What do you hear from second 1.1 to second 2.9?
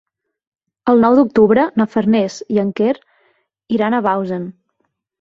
d'octubre na Farners i en